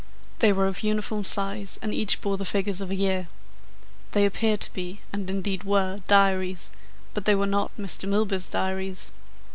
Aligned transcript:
They 0.39 0.51
were 0.51 0.65
of 0.65 0.81
uniform 0.81 1.23
size 1.23 1.77
and 1.79 1.93
each 1.93 2.21
bore 2.21 2.35
the 2.35 2.43
figures 2.43 2.81
of 2.81 2.89
a 2.89 2.95
year. 2.95 3.27
They 4.13 4.25
appeared 4.25 4.59
to 4.61 4.73
be, 4.73 5.01
and 5.13 5.29
indeed 5.29 5.63
were, 5.63 6.01
diaries, 6.07 6.71
but 7.13 7.25
they 7.25 7.35
were 7.35 7.45
not 7.45 7.77
Mr. 7.77 8.09
Milburgh's 8.09 8.49
diaries. 8.49 9.11